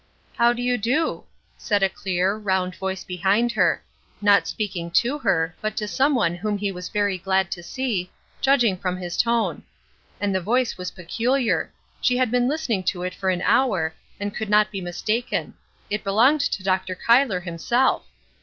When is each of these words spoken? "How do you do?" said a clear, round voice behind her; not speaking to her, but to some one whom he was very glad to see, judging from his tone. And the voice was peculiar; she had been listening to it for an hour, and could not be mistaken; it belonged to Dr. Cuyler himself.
"How 0.35 0.51
do 0.51 0.63
you 0.63 0.79
do?" 0.79 1.25
said 1.59 1.83
a 1.83 1.87
clear, 1.87 2.35
round 2.35 2.73
voice 2.73 3.03
behind 3.03 3.51
her; 3.51 3.83
not 4.19 4.47
speaking 4.47 4.89
to 4.89 5.19
her, 5.19 5.53
but 5.61 5.77
to 5.77 5.87
some 5.87 6.15
one 6.15 6.33
whom 6.33 6.57
he 6.57 6.71
was 6.71 6.89
very 6.89 7.19
glad 7.19 7.51
to 7.51 7.61
see, 7.61 8.09
judging 8.41 8.77
from 8.77 8.97
his 8.97 9.15
tone. 9.15 9.61
And 10.19 10.33
the 10.33 10.41
voice 10.41 10.75
was 10.75 10.89
peculiar; 10.89 11.71
she 12.01 12.17
had 12.17 12.31
been 12.31 12.47
listening 12.47 12.81
to 12.85 13.03
it 13.03 13.13
for 13.13 13.29
an 13.29 13.43
hour, 13.43 13.93
and 14.19 14.33
could 14.33 14.49
not 14.49 14.71
be 14.71 14.81
mistaken; 14.81 15.53
it 15.87 16.03
belonged 16.03 16.41
to 16.41 16.63
Dr. 16.63 16.95
Cuyler 16.95 17.41
himself. 17.41 18.07